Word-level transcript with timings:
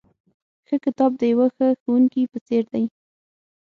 ښه 0.67 0.75
کتاب 0.85 1.11
د 1.17 1.21
یوه 1.33 1.47
ښه 1.55 1.67
ښوونکي 1.81 2.21
په 2.31 2.37
څېر 2.47 2.63
دی. 2.73 2.85